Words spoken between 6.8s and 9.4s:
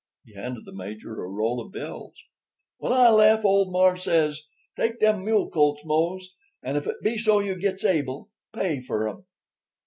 it be so you gits able, pay fur 'em.